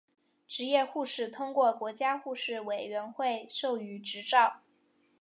[0.47, 4.61] 执业护士通过国家护士委员会授予执照。